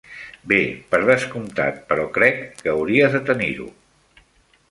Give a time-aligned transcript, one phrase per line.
[0.51, 0.57] Bé,
[0.93, 3.67] per descomptat, però crec que hauries de tenir-ho.